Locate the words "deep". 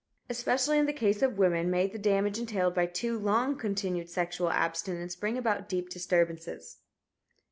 5.69-5.89